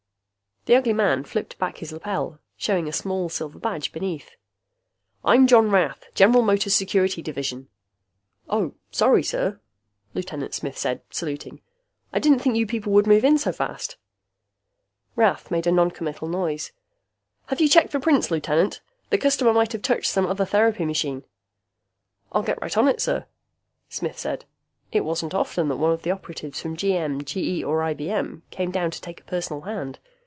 The 0.65 0.75
ugly 0.75 0.93
man 0.93 1.23
flipped 1.23 1.57
back 1.57 1.79
his 1.79 1.91
lapel, 1.91 2.37
showing 2.55 2.87
a 2.87 2.93
small 2.93 3.29
silver 3.29 3.57
badge 3.57 3.91
beneath. 3.91 4.35
"I'm 5.25 5.47
John 5.47 5.71
Rath, 5.71 6.03
General 6.13 6.43
Motors 6.43 6.75
Security 6.75 7.23
Division." 7.23 7.67
"Oh... 8.47 8.75
Sorry, 8.91 9.23
sir," 9.23 9.59
Lieutenant 10.13 10.53
Smith 10.53 10.77
said, 10.77 11.01
saluting. 11.09 11.61
"I 12.13 12.19
didn't 12.19 12.39
think 12.39 12.55
you 12.57 12.67
people 12.67 12.93
would 12.93 13.07
move 13.07 13.23
in 13.23 13.39
so 13.39 13.51
fast." 13.51 13.97
Rath 15.15 15.49
made 15.49 15.65
a 15.65 15.71
noncommittal 15.71 16.27
noise. 16.27 16.71
"Have 17.47 17.59
you 17.59 17.67
checked 17.67 17.91
for 17.91 17.99
prints, 17.99 18.29
Lieutenant? 18.29 18.81
The 19.09 19.17
customer 19.17 19.53
might 19.53 19.71
have 19.71 19.81
touched 19.81 20.11
some 20.11 20.27
other 20.27 20.45
therapy 20.45 20.85
machine." 20.85 21.23
"I'll 22.31 22.43
get 22.43 22.61
right 22.61 22.77
on 22.77 22.87
it, 22.87 23.01
sir," 23.01 23.25
Smith 23.89 24.19
said. 24.19 24.45
It 24.91 25.01
wasn't 25.03 25.33
often 25.33 25.69
that 25.69 25.77
one 25.77 25.91
of 25.91 26.03
the 26.03 26.11
operatives 26.11 26.61
from 26.61 26.77
GM, 26.77 27.25
GE, 27.25 27.63
or 27.63 27.79
IBM 27.81 28.43
came 28.51 28.69
down 28.69 28.91
to 28.91 29.01
take 29.01 29.21
a 29.21 29.23
personal 29.23 29.61
hand. 29.61 29.97